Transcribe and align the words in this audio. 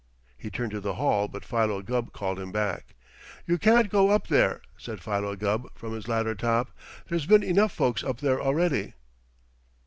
He 0.35 0.49
turned 0.49 0.71
to 0.71 0.79
the 0.79 0.95
hall, 0.95 1.27
but 1.27 1.45
Philo 1.45 1.83
Gubb 1.83 2.11
called 2.11 2.39
him 2.39 2.51
back. 2.51 2.95
"You 3.45 3.59
can't 3.59 3.87
go 3.87 4.09
up 4.09 4.29
there," 4.29 4.63
said 4.75 4.99
Philo 4.99 5.35
Gubb, 5.35 5.67
from 5.75 5.93
his 5.93 6.07
ladder 6.07 6.33
top. 6.33 6.71
"There's 7.07 7.27
been 7.27 7.43
enough 7.43 7.71
folks 7.71 8.03
up 8.03 8.17
there 8.19 8.41
already." 8.41 8.95